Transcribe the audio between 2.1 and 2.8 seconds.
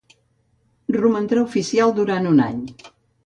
un any.